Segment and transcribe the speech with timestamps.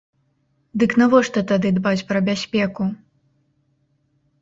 [0.83, 2.91] Дык навошта тады дбаць пра бяспеку?